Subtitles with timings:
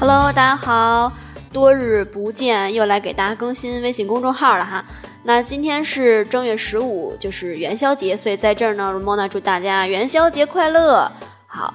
[0.00, 1.12] Hello，大家好，
[1.52, 4.82] 多日不见，又来给大家更新微信公众号了哈。
[5.24, 11.12] 那今天是正月十五，就是元宵节，所以在这儿呢，Ramona 祝大家元宵节快乐。
[11.46, 11.74] 好，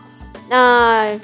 [0.50, 1.16] 那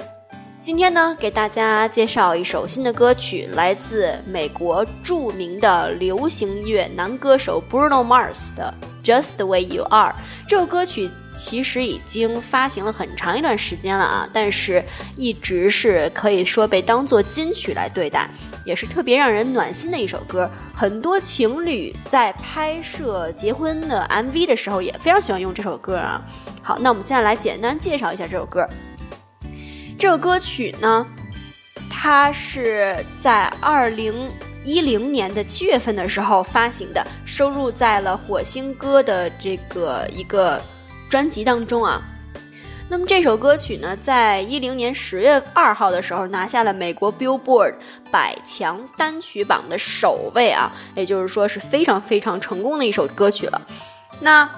[0.60, 8.72] 今天呢，给大家介绍一首新的歌曲，来自美国著名的流行音乐男歌手 Bruno Mars 的
[9.02, 10.12] 《Just the Way You Are》。
[10.46, 14.84] 这首歌曲其实已经发行了很长一段时间了啊，但是
[15.16, 18.28] 一直是可以说被当做金曲来对待。
[18.64, 26.22] 也是特别让人暖心的一首歌，很多情侣在拍摄结婚的 MV 的时候也非常喜欢用这首歌啊。
[26.62, 28.64] 好，那我们现在来简单介绍一下这首歌。
[29.98, 31.04] 这首歌曲呢，
[31.90, 34.30] 它是在二零
[34.64, 40.60] 一零年的七月份的时候发行的，收录在了火星哥的这个一个
[41.08, 42.00] 专辑当中啊。
[42.88, 47.74] 那么这首歌曲呢，在一零年十月二号的时候拿下了美国 Billboard
[48.10, 53.62] 百强单曲榜的首位啊，也就是说是非常非常成功的一首歌曲了。
[54.20, 54.48] 那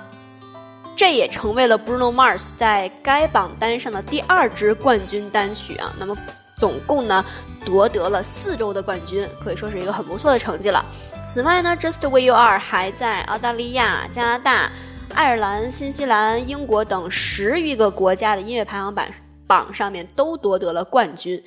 [0.96, 5.92] 这也成为了 Bruno Mars 在该榜单上的第二支冠军单曲啊。
[5.98, 6.16] 那么
[6.56, 7.24] 总共呢
[7.64, 10.84] 夺得了四周的冠军，可以说是一个很不错的成绩了。
[11.22, 14.70] 此外呢，Just the Way You Are 还在澳大利亚、加拿大。
[15.14, 19.06] 爱尔兰、新西兰、英国等十余个国家的音乐排行榜
[19.46, 21.40] 榜上面都夺得了冠军。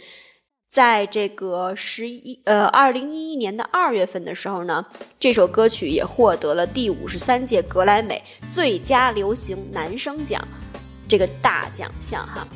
[0.70, 4.86] 在这个十一呃二零一一年的二月份的时候呢，
[5.20, 10.42] 这首歌曲也获得了第五十三届格莱美最佳流行男声奖
[11.08, 12.48] 这个大奖项哈。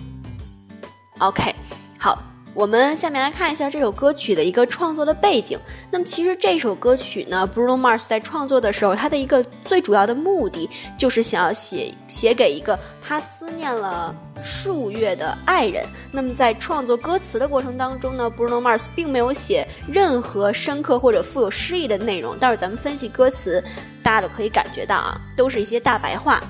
[1.19, 1.53] OK，
[1.99, 2.30] 好。
[2.53, 5.57] 我们下面来看一下这首歌曲的一个创作的背景。
[5.89, 14.13] 那么，其实这首歌曲呢，Bruno Mars 在创作的时候，他的一个最主要的目的就是想要写写给一个他思念了
[14.43, 15.85] 数月的爱人。
[16.11, 22.37] 那么，在创作歌词的过程当中呢，Bruno Mars 并没有写任何深刻或者富有诗意的内容。
[22.37, 23.63] 待会儿咱们分析歌词，
[24.03, 26.43] 大家都可以感觉到啊，都是一些大白话。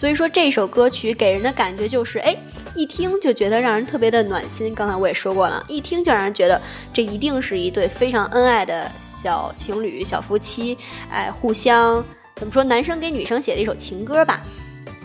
[0.00, 2.34] 所以说这首歌曲给人的感觉就是，哎，
[2.74, 4.74] 一听就觉得让人特别的暖心。
[4.74, 6.58] 刚才我也说过了，一听就让人觉得
[6.90, 10.78] 这一定是一对非常恩爱的小情侣、小夫妻，
[11.10, 12.02] 哎，互相
[12.36, 14.42] 怎么说，男生给女生写的一首情歌吧。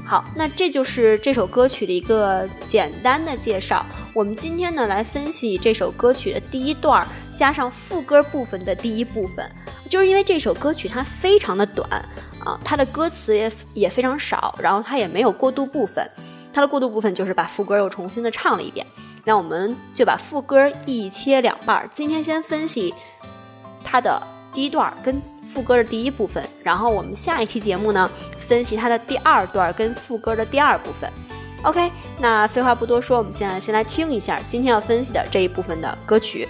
[0.06, 3.86] 好，那这就是这首歌曲的一个简单的介绍。
[4.14, 9.46] 我们今天呢来分析这首歌曲的第一段儿加上副歌部分的第一部分，
[9.90, 11.88] 就是因为这首歌曲它非常的短。
[12.46, 16.08] 啊，它的歌词也也非常少，然后它也没有过渡部分，
[16.54, 18.86] 它的过渡部分就是把副歌又重新的唱了一遍。
[19.24, 22.94] 那我们就把副歌一切两半儿，今天先分析
[23.84, 24.22] 它的
[24.54, 28.08] 第一段跟副歌的第一部分，然后我们下一期节目呢
[28.38, 31.12] 分析它的第二段跟副歌的第二部分。
[31.64, 36.48] OK，那废话不多说，我们现在先来听一下今天要分析的这一部分的歌曲。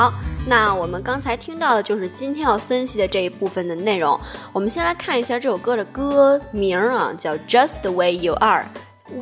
[0.00, 0.10] 好，
[0.46, 4.18] 那我们刚才听到的就是今天要分析的这一部分的内容。
[4.50, 8.64] 我们先来看一下这首歌的歌名啊，叫 Just the Way You Are。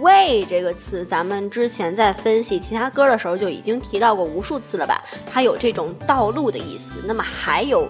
[0.01, 5.03] way 这个词，咱们之前在分析其他歌的时候就已经提到过无数次了吧？
[5.29, 7.03] 它有这种道路的意思。
[7.05, 7.89] 那么还有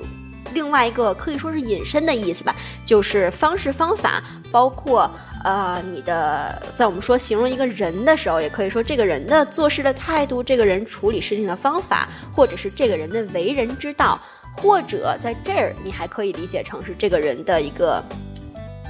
[0.54, 2.56] 另外一个可以说是引申的意思吧，
[2.86, 5.10] 就是方式方法，包括。
[5.44, 14.20] 呃，你的在我们说形容一个人的时候，也可以说这个人的做事的态度，这个人处理事情的方法，或者是这个人的为人之道，
[14.52, 18.02] 或者在这儿你还可以理解成是这个人的一个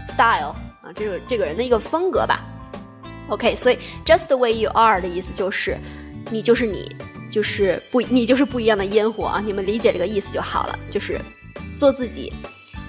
[0.00, 2.40] style 啊，这个这个人的一个风格吧。
[3.28, 5.76] OK，所以 just the way you are 的意思就是
[6.30, 6.90] 你就是你，
[7.30, 9.42] 就是不你就是不一样的烟火啊！
[9.44, 11.20] 你们理解这个意思就好了，就是
[11.76, 12.32] 做自己。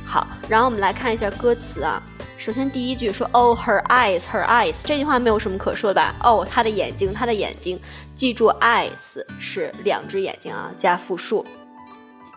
[0.10, 2.02] 好，然后我们来看一下歌词啊。
[2.40, 6.16] 首先第一句说，Oh her eyes, her eyes，这句话没有什么可说的吧？
[6.24, 7.80] 哦，她的眼睛，她的眼睛，
[8.16, 11.46] 记住 eyes 是两只眼睛啊，加复数。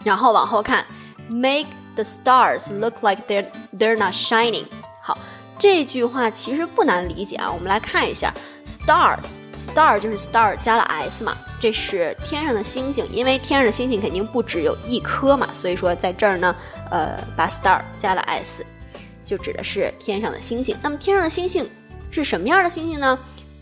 [0.04, 0.84] 然后往后看
[1.30, 3.46] ，Make the stars look like they're
[3.78, 4.66] they're not shining。
[5.00, 5.16] 好。
[5.58, 8.34] 这句话其实不难理解啊，我们来看一下
[8.64, 16.54] ，stars，star 就是 star 加了 s 嘛，这是天上的星星，因为天上的星星肯定不只有一颗嘛，所以说在这儿呢，
[16.90, 18.64] 呃，把 star 加了 s，
[19.24, 20.76] 就指的是天上的星星。
[20.82, 21.68] 那么天上的星星
[22.10, 23.18] 是什么样的星星呢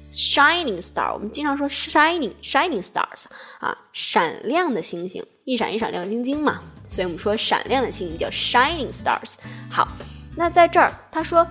[0.09, 3.25] ？shining star，我们经常说 shining shining stars
[3.61, 9.35] 啊，闪亮的星星，一闪一闪亮晶晶嘛，所以我们说闪亮的星星叫 shining stars。
[9.71, 9.89] 好，
[10.37, 11.47] 那在这儿他说。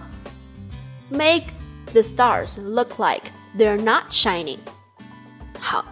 [1.12, 1.46] Make
[1.92, 4.58] the stars look like they're not shining。
[5.60, 5.86] 好，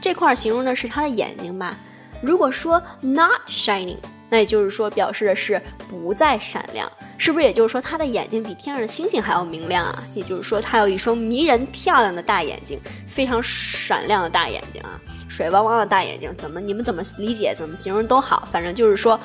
[0.00, 1.76] 这块形容的是他的眼睛吧？
[2.22, 3.98] 如果说 not shining，
[4.30, 7.44] 那也就是说表示的是不再闪亮，是不是？
[7.44, 10.02] 也就是说他的眼睛比天上的星星还要明亮啊？
[10.14, 19.18] 也就是说他有一双迷人漂亮的大眼睛，非常闪亮的大眼睛啊，水汪汪的大眼睛，怎么你们怎么理解怎么形容都好，反正就是说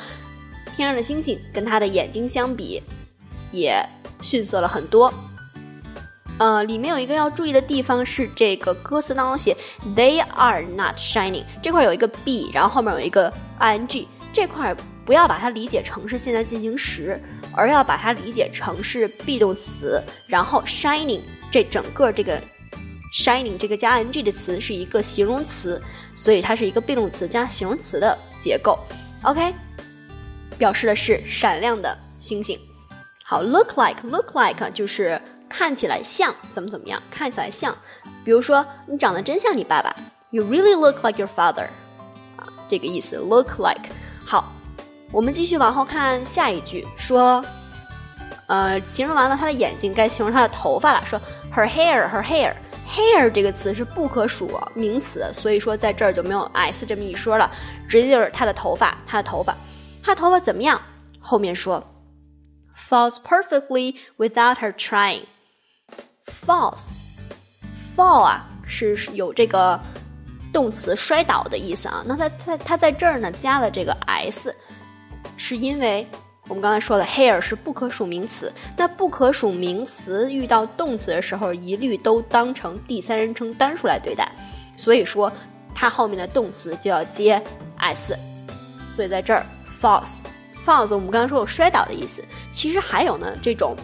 [0.76, 2.82] 天上的星星跟他的眼睛相比，
[3.52, 3.88] 也。
[4.22, 5.14] 逊色了很多。
[6.40, 9.56] 呃，里面有一个要注意的地方是，这个歌词当中写
[9.96, 14.76] "They are not shining" 这块有一个 be，然后后面有一个 ing，这块
[15.06, 17.22] 不要把它理解成是现在进行时，
[17.54, 21.22] 而要把它理解成是 be 动词，然后 shining
[21.52, 22.42] 这整个这个
[23.14, 25.82] shining 这个加 ing 的词是一个形容词，
[26.16, 28.80] 所以它是一个 be 动词加形容词的结构。
[29.22, 29.54] OK，
[30.58, 32.60] 表示的是闪亮的星星。
[33.24, 35.22] 好，look like，look like 就是
[35.56, 37.78] 看起来像怎么怎么样，看起来像，
[38.26, 39.96] 比如说你长得真像你爸爸
[40.32, 41.68] ，You really look like your father，
[42.38, 43.92] 啊，这个意思，look like。
[44.26, 44.52] 好，
[45.12, 47.46] 我们继续往后看下一句，说，
[48.48, 51.22] 呃，形容完了他的眼睛，该形容他的头发了，说
[51.56, 57.52] her hair，her hair，hair 这个词是不可数名词，所以说在这儿就没有 s 这么一说了，
[57.88, 59.56] 直接就是他的头发，他的头发，
[60.02, 60.82] 他头发怎么样？
[61.20, 61.84] 后面说。
[62.76, 65.26] falls perfectly without her trying.
[66.46, 66.92] Falls,
[67.96, 69.80] fall 啊是有这个
[70.52, 72.04] 动词摔倒的意思啊。
[72.06, 74.54] 那它它它在这儿呢加了这个 s，
[75.38, 76.06] 是因为
[76.50, 78.52] 我们刚才说了 hair 是不可数名词。
[78.76, 84.30] 那不可数名词遇到动词的时候，一律都当成第三人称单数来对待。
[84.76, 85.32] 所以说
[85.74, 87.42] 它后面的动词就要接
[87.78, 88.18] s。
[88.90, 89.46] 所以在这儿
[89.82, 90.24] falls。
[90.66, 93.76] falls，我们刚才说有摔倒的意思，其实还有呢，这种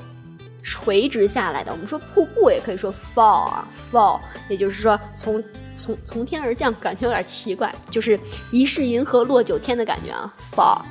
[0.62, 4.20] 垂直下来的，我们说瀑布也可以说 fall 啊，fall，
[4.50, 5.42] 也就是说从
[5.74, 8.20] 从从天而降，感觉有点奇怪，就是
[8.52, 10.82] 疑是银河落九天的感觉啊，fall，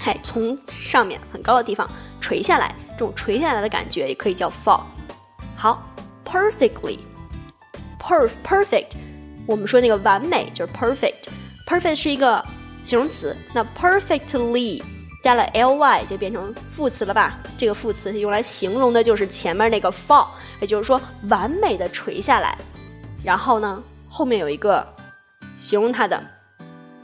[0.00, 1.88] 嗨，从上面很高的地方
[2.20, 4.82] 垂下来，这种垂下来的感觉也可以叫 fall。
[5.56, 5.82] 好
[6.24, 8.92] ，perfectly，perf perfect，
[9.46, 12.44] 我们说那个完美就是 perfect，perfect 是一个
[12.82, 14.82] 形容词，那 perfectly。
[15.20, 17.38] 加了 ly 就变成副词了吧？
[17.58, 20.28] 这个副词用来形容的就是前面那个 fall，
[20.60, 22.56] 也就是说完美的垂下来。
[23.24, 24.86] 然后呢，后面有一个
[25.56, 26.22] 形容它的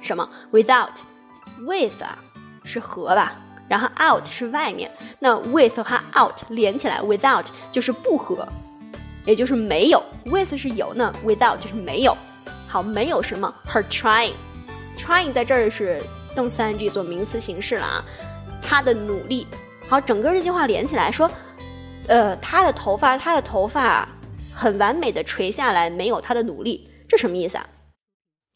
[0.00, 2.16] 什么？without，with 啊
[2.62, 3.32] 是和吧？
[3.68, 8.46] 然后 out 是外面，那 with 和 out 连起来，without 就是不和，
[9.24, 10.00] 也就是没有。
[10.26, 12.16] with 是有，那 without 就是没有。
[12.68, 16.00] 好，没有什么？Her trying，trying 在这儿是。
[16.34, 18.04] 动词 ing 做名词形式了啊，
[18.62, 19.46] 他的努力。
[19.88, 21.30] 好，整个这句话连起来说，
[22.06, 24.08] 呃，他的头发，他的头发
[24.52, 27.66] 很完美的垂下来，没有他的努力，这什么意思啊？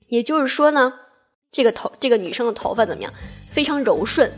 [0.09, 0.93] 也就是说呢，
[1.53, 3.13] 这个头，这个女生的头发怎么样？
[3.47, 4.31] 非常柔顺。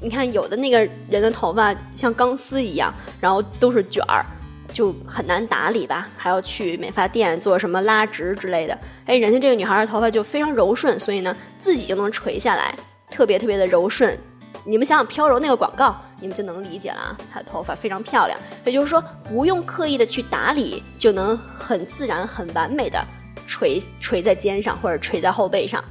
[0.00, 4.24] 你看，有的那个人的头发像钢丝一样，然后都是卷儿。
[4.72, 8.78] 就很难打理吧，还要去美发店做什么拉直之类的。
[9.04, 12.74] 哎，人家这个女孩的头发就非常柔顺，所以呢，自己就能垂下来，
[13.10, 14.18] 特别特别的柔顺。
[14.64, 17.18] 你们想想飘柔那个广告，你们就能理解了啊。
[17.32, 23.02] 她的头发非常漂亮，也就是说不用刻意的去打理，就能很自然、很完美的
[23.46, 25.82] 垂垂在肩上或者垂在后背上。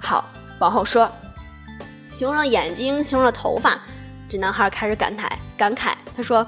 [0.00, 0.24] 好，
[0.60, 1.10] 往后说，
[2.08, 3.78] 形容了眼睛，形容了头发，
[4.28, 6.46] 这男孩开始感慨感慨，他说。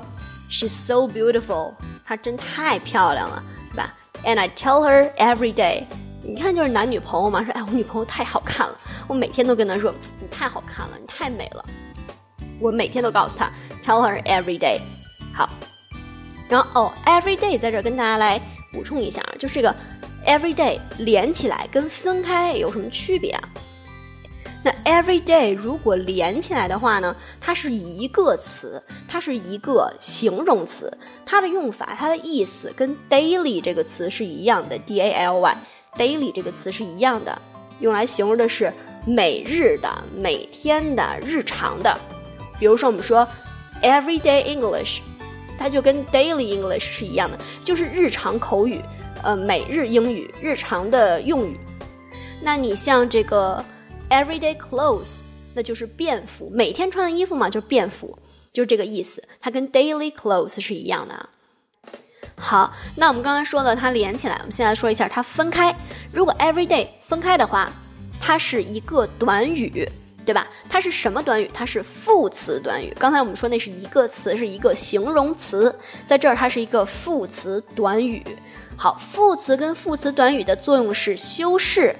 [0.50, 1.74] She's so beautiful，
[2.04, 5.84] 她真太漂亮了，对吧？And I tell her every day，
[6.22, 11.64] 你看就是男女朋友嘛，说哎我女朋友太好看了，我每天都跟她说你太好看了，你太美了。
[12.58, 13.50] 我每天都告诉她
[13.82, 14.80] tell her every day。
[15.34, 15.50] 好，
[16.48, 18.40] 然后哦，every day 在这儿跟大家来
[18.72, 19.74] 补充一下，就是这个
[20.24, 23.48] every day 连起来跟分开有什么区别啊？
[24.66, 30.92] 那 every day 如果连起来的话呢，它是一个词，它是一个形容词，
[31.24, 37.40] 它的用法、它的意思跟 daily 这个词是一样的，d a l y，daily 这个词是一样的，
[37.78, 38.72] 用来形容的是
[39.06, 41.96] 每日的、每天的、日常的。
[42.58, 43.24] 比如说我们说
[43.82, 44.98] everyday English，
[45.56, 48.80] 它就跟 daily English 是一样的，就是日常口语，
[49.22, 51.56] 呃，每日英语，日常的用语。
[52.40, 53.64] 那你像这个。
[54.08, 55.22] Everyday clothes，
[55.52, 58.16] 那就是便服，每天穿的衣服嘛，就是便服，
[58.52, 59.22] 就是这个意思。
[59.40, 61.28] 它跟 daily clothes 是一样的啊。
[62.36, 65.74] 好，那我们刚刚说了它连起来，我们现在说一下它分开。
[66.12, 67.72] 如果 everyday 分开的话，
[68.20, 69.88] 它是一个短语，
[70.24, 70.46] 对吧？
[70.68, 71.50] 它是什么短语？
[71.52, 72.94] 它是副词短语。
[73.00, 75.74] 刚才我们说那是一个词，是一个形容词，
[76.06, 78.24] 在这儿它是一个副词短语。
[78.76, 81.96] 好，副词跟副词短语的作用是修饰。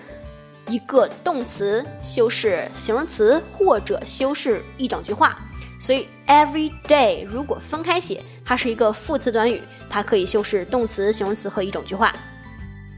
[0.69, 5.37] 一个动词修饰形容词，或者修饰一整句话。
[5.79, 12.15] 所以 every day 如果分开写，它是一个副词短语，它可以修饰动词、形容词和一整句话。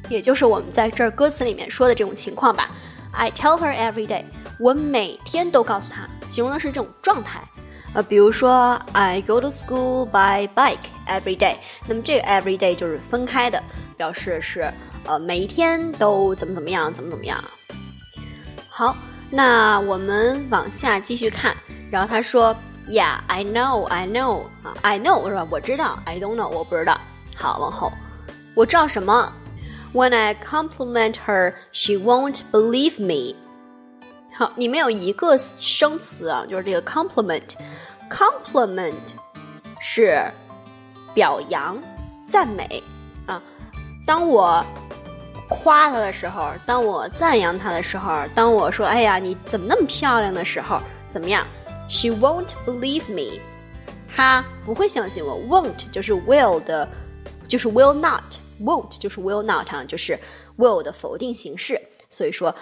[0.09, 2.71] 也就是我们在这儿歌词里面说的这种情况吧。
[3.11, 4.25] I tell her every day，
[4.59, 7.43] 我每天都告诉她，形容的是这种状态。
[7.95, 11.57] 呃，比如说 I go to school by bike every day，
[11.87, 13.63] 那么这个 every day 就是分开的，
[13.97, 14.73] 表示是
[15.05, 17.43] 呃每一天都怎么怎么样，怎么怎么样。
[18.79, 18.97] 好，
[19.29, 21.53] 那我们往下继续看。
[21.91, 22.55] 然后他说
[22.87, 25.45] ：“Yeah, I know, I know 啊，I know 是吧？
[25.51, 26.97] 我知道，I don't know 我不知道。”
[27.37, 27.93] 好，往后，
[28.55, 29.33] 我知道什么
[29.93, 33.35] ？When I compliment her, she won't believe me。
[34.33, 37.55] 好，里面有一个生词啊，就是这个 compliment。
[38.09, 38.95] compliment
[39.81, 40.25] 是
[41.15, 41.77] 表扬、
[42.29, 42.81] 赞美
[43.27, 43.43] 啊。
[44.07, 44.65] 当我
[45.49, 51.47] 夸她的时候，当我赞扬她的时候，当我说“哎呀，你怎么那么漂亮”的时候，怎么样
[51.89, 53.41] ？She won't believe me，
[54.15, 55.37] 她不会相信我。
[55.49, 56.87] Won't 就是 will 的，
[57.49, 60.19] 就是 will not，won't 就是 will not 啊，就是
[60.59, 61.81] will 的否定形式。
[62.11, 62.55] 所以说，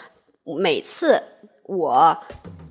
[0.44, 1.20] 每次
[1.64, 2.16] 我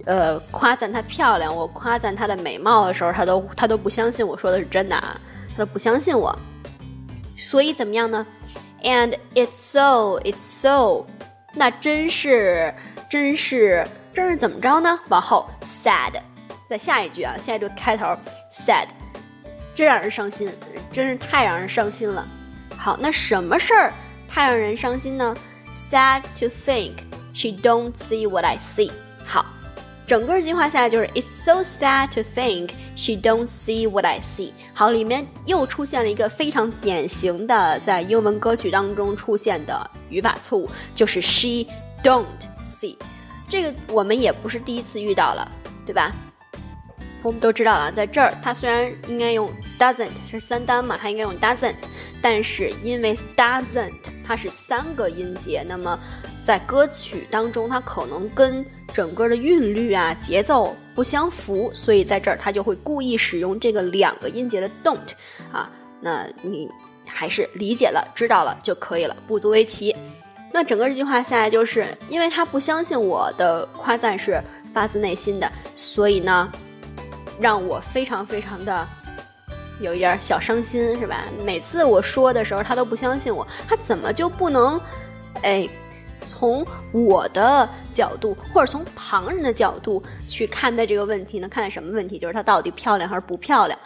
[0.06, 5.20] 呃夸赞她漂亮，我夸赞她的美貌的时候，她都她都不相信我说的是真的啊，
[5.58, 6.34] 她都不相信我。
[7.38, 8.26] 所以怎么样呢
[8.86, 11.08] ？And it's so, it's so，
[11.54, 12.74] 那真是，
[13.10, 15.00] 真是，真是怎么着呢？
[15.10, 16.14] 往后，sad，
[16.70, 18.16] 在下一句啊，下一句开头
[18.54, 18.86] ，sad，
[19.74, 20.52] 真让人伤心，
[20.92, 22.28] 真是太让人伤心了。
[22.78, 23.92] 好，那什么事儿
[24.28, 25.36] 太让人伤心呢
[25.74, 26.98] ？Sad to think
[27.34, 28.92] she don't see what I see。
[29.26, 29.46] 好。
[30.06, 34.52] 整个这句话下来就是 It's so sad to think she don't see what I see。
[34.74, 41.66] 好，里面又出现了一个非常典型的在英文歌曲当中出现的语法错误，就是 she
[42.04, 42.26] don't
[42.64, 42.96] see。
[43.50, 45.52] 这个我们也不是第一次遇到了，
[45.86, 46.12] 对吧？
[47.26, 51.74] 我们都知道了，在这儿它虽然应该用 doesn't 是三单嘛，它应该用 doesn't，
[52.22, 53.92] 但是因为 doesn't
[54.24, 56.00] 它是三个音节，那么
[56.44, 58.64] 在歌曲当中它可能跟
[58.94, 65.14] 整个的韵律啊、节奏不相符，所以在这儿它就会故意使用这个两个音节的 don't
[65.52, 65.72] 啊。
[66.00, 66.70] 那你
[67.08, 69.96] 还是理解了、知道了就可以了，不足为奇。
[70.54, 74.40] 那整个这句话下来，就是因为他不相信我的夸赞是
[74.72, 76.52] 发自内心的，所以呢，
[77.40, 78.88] 让我非常非常的
[79.80, 81.26] 有一点小伤心，是吧？
[81.44, 84.80] 每次我说的时候，他都不相信我，他怎么就不能，
[85.42, 85.68] 哎？
[86.22, 91.48] 从我的角度，或者从旁人的角度去看待这个问题呢？
[91.48, 92.18] 看待什么问题？
[92.18, 93.78] 就是她到底漂亮还是不漂亮？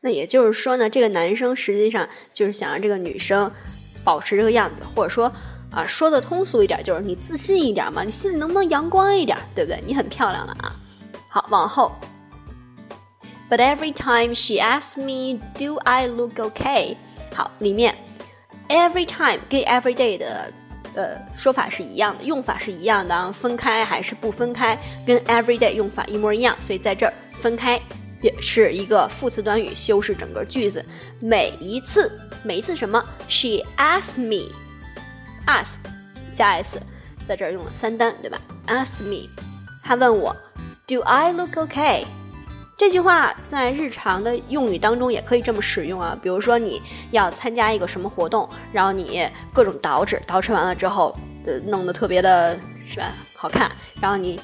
[0.00, 3.50] 那也就是说呢，这个男生实际上就是想让这个女生
[4.02, 5.30] 保持这个样子，或者说
[5.70, 9.82] 啊，说的通俗一点，就是你自信一点嘛，你心里能不能阳光一点，对不对？
[9.84, 10.72] 你很漂亮了啊。
[11.28, 11.92] 好，往后。
[13.48, 16.96] But every time she asks me, "Do I look okay?"
[17.34, 17.94] 好，里面
[18.68, 20.52] every time 跟 every day 的。
[20.94, 24.76] 呃，说法是一样的，用法是一样的啊，分开还是不分开，
[25.06, 27.80] 跟 everyday 用法一模一样，所以在这儿分开
[28.20, 30.84] 也是一个副词短语，修饰整个句子。
[31.20, 32.10] 每一次，
[32.42, 35.76] 每一次什么？She asks me，ask
[36.34, 36.80] 加 s，
[37.24, 39.28] 在这儿用了三单，对吧？Ask me，
[39.84, 40.34] 她问我
[40.86, 42.06] ，Do I look okay？
[42.78, 46.80] 这句话在日常的用语当中也可以这么使用啊，比如说你
[47.10, 51.12] 要参加一个什么活动，然后你各种捯饬，捯饬完了之后，
[51.44, 52.56] 呃，弄得特别的
[52.88, 53.68] 是吧，好看，
[54.00, 54.40] 然后你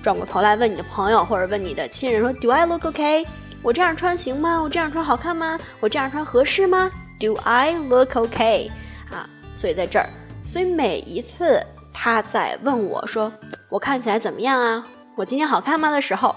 [0.00, 3.26] 转过头来问你的朋友或者问你的亲人说，Do I look okay？
[3.62, 4.62] 我这样穿行吗？
[4.62, 5.58] 我这样穿好看吗？
[5.80, 8.70] 我这样穿合适吗？Do I look okay？
[9.10, 10.08] 啊，所以在这儿，
[10.46, 11.60] 所以每一次
[11.92, 13.32] 他在问我说
[13.68, 14.86] 我看起来怎么样啊？
[15.16, 16.34] 我今天好看吗的时候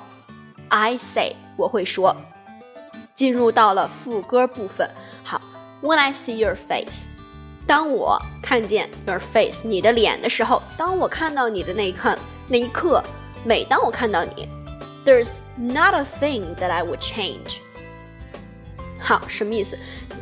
[0.69, 2.15] ，I say 我会说，
[3.13, 4.89] 进入到了副歌部分。
[5.23, 5.41] 好
[5.81, 7.07] ，When I see your face，
[7.67, 12.17] 当我看见 your face 你的脸的时候，当我看到你的那一刻，
[12.47, 13.03] 那一刻，
[13.43, 14.47] 每当我看到你。
[15.05, 17.57] There's not a thing that I would change。
[18.99, 19.77] 好，什么意思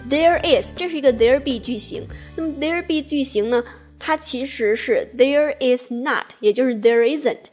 [0.10, 2.06] ？There is，这是一个 there be 句型。
[2.36, 3.64] 那么 there be 句型呢？
[3.98, 7.46] 它其实是 there is not，也就是 there isn't。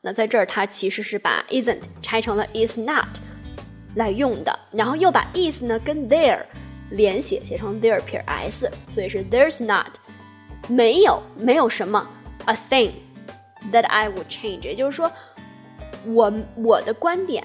[0.00, 3.18] 那在这儿，它其实是把 isn't 拆成了 is not
[3.94, 6.44] 来用的，然后又把 is 呢跟 there
[6.90, 9.94] 连写，写成 there 撇 s，所以是 there's not，
[10.68, 12.08] 没有没有什么
[12.44, 12.92] a thing
[13.72, 15.10] that I would change，也就是说。
[16.04, 17.44] 我我的观点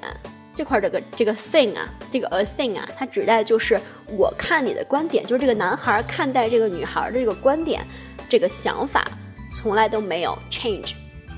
[0.55, 7.85] 这块这个这个 thing 啊，这个 a thing 啊，它指代就是我看你的观点，就是这个男孩看待这个女孩的这个观点，
[8.29, 9.05] 这个想法
[9.51, 10.93] 从来都没有 change，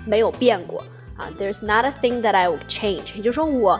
[0.06, 0.84] 没有变过。
[1.18, 1.30] 啊。
[1.40, 3.80] There's not a thing that I would change，也就是说我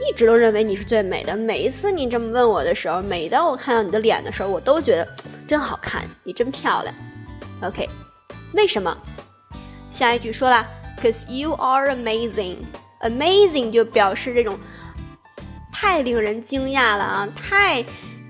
[0.00, 1.36] 一直都认为你是最美的。
[1.36, 5.08] 每一次你这么问我的时候，每当我看到你的脸的时候，我都觉得
[5.46, 6.94] 真好看，你真漂亮。
[7.62, 7.88] OK，
[8.52, 8.96] 为什么？
[9.90, 10.66] 下一句说了。
[11.02, 12.56] Cause you are amazing,
[13.02, 14.58] amazing 就表示这种
[15.70, 17.84] 太令人惊讶了啊，太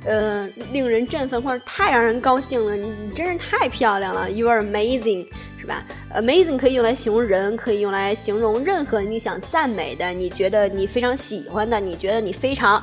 [0.04, 5.28] 呃令人振奋或者太让人高兴了，你你真是太漂亮了，you are amazing
[5.66, 5.82] 是吧
[6.14, 12.80] ？amazing 可以用来形容人，可以用来形容任何你想赞美的，你觉得你非常喜欢的，你觉得你非常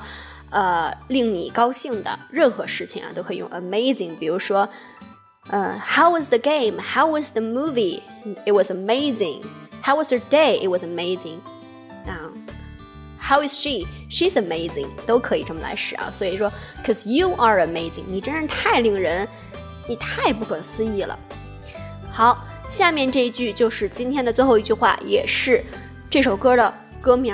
[0.50, 4.18] 呃令你高兴的任何事情啊，都可以用 amazing。
[4.18, 4.68] 比如说，
[5.48, 6.78] 呃，How was the game?
[6.78, 8.02] How was the movie?
[8.46, 9.44] It was amazing.
[9.82, 10.60] How was her day?
[10.62, 11.40] It was amazing.
[12.06, 12.32] Now,
[13.18, 13.86] how is she?
[14.10, 14.88] She's amazing.
[15.06, 16.12] 都可以这么来使啊。
[16.12, 16.52] 所以说
[16.86, 19.26] ，cause you are amazing，你真是太令人，
[19.88, 21.18] 你太不可思议了。
[22.12, 25.64] 好，下面这一句就是今天的最后一句话，也是
[26.10, 27.32] 这首歌的歌名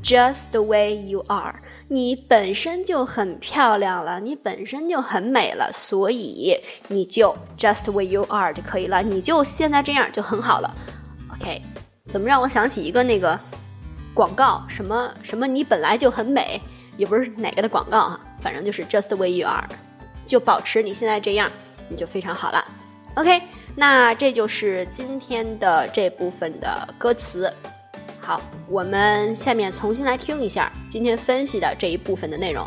[0.00, 1.56] ，Just the way you are。
[1.88, 10.72] 你本身就很漂亮了，你本身就很美了，所以你就 just the way you are 就可以了，你就现在这样就很好了。
[11.34, 11.60] OK。
[12.08, 13.36] 怎么让我想起一个那个
[14.14, 14.64] 广告？
[14.68, 15.48] 什么什么？
[15.48, 16.60] 你本来就很美，
[16.96, 19.68] 也不是哪个的广告哈，反正就是 just the way you are，
[20.24, 21.50] 就保持你现在这样，
[21.88, 22.64] 你就非常好了。
[23.16, 23.42] OK，
[23.76, 27.52] 那这就是今天的这部分的歌词。
[28.18, 32.66] 好，我们下面重新来听一下今天分析的这一部分的内容。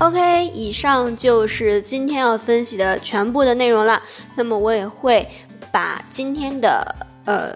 [0.00, 4.00] OK，以上就是今天要分析的全部的内容了。
[4.36, 5.28] 那么我也会
[5.72, 7.52] 把今天的呃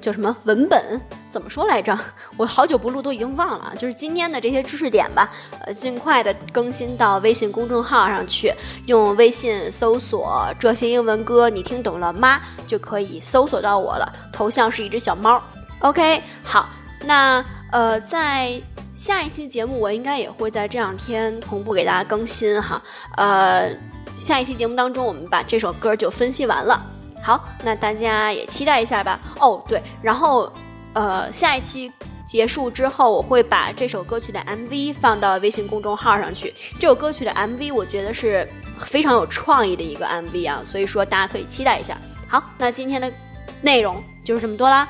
[0.00, 1.96] 叫什么文本怎么说来着？
[2.36, 3.72] 我好久不录都已经忘了。
[3.78, 8.52] 就是今天的这些知识点吧，呃，尽快的更新到微信公众号上去。
[8.86, 12.40] 用微信搜索“这些英文歌”，你听懂了吗？
[12.66, 14.12] 就可以搜索到我了。
[14.32, 15.40] 头像是一只小猫。
[15.78, 16.68] OK，好，
[17.04, 18.60] 那呃在。
[18.96, 22.82] 下一期节目我应该也会在这两天同步给大家更新哈，
[23.18, 23.70] 呃，
[24.18, 26.82] 下一期节目当中我们把这首歌就分析完了。
[27.22, 29.20] 好，那大家也期待一下吧。
[29.38, 30.50] 哦，对，然后
[30.94, 31.92] 呃，下一期
[32.26, 36.54] 结束之后，我会把这首歌曲的 MV 放到微信公众号上去。
[36.80, 41.98] 这首歌曲的 MV 我觉得是非常有创意的一个 MV 啊，所以说大家可以期待一下。
[42.28, 43.12] 好，那今天的
[43.60, 44.88] 内容就是这么多啦。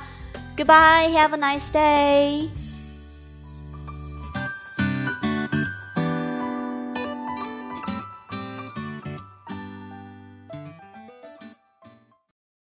[0.56, 2.65] Goodbye, have a nice day.